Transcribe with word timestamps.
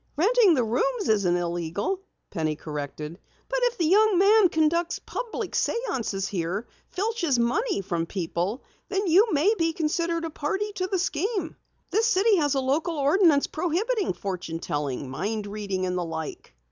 "Renting 0.17 0.55
the 0.55 0.63
rooms 0.63 1.07
isn't 1.09 1.35
illegal," 1.35 2.01
Penny 2.31 2.55
corrected. 2.55 3.19
"But 3.49 3.59
if 3.65 3.77
the 3.77 3.85
young 3.85 4.17
man 4.17 4.49
conducts 4.49 4.97
public 4.97 5.51
séances 5.51 6.27
here 6.27 6.65
filches 6.89 7.37
money 7.37 7.81
from 7.81 8.07
people 8.07 8.63
then 8.89 9.05
you 9.05 9.27
may 9.31 9.53
be 9.59 9.73
considered 9.73 10.25
a 10.25 10.31
party 10.31 10.71
to 10.71 10.87
the 10.87 10.97
scheme. 10.97 11.55
This 11.91 12.07
city 12.07 12.37
has 12.37 12.55
a 12.55 12.61
local 12.61 12.97
ordinance 12.97 13.45
prohibiting 13.45 14.13
fortune 14.13 14.57
telling, 14.57 15.07
mind 15.07 15.45
reading 15.45 15.85
and 15.85 15.95
the 15.95 16.03
like." 16.03 16.55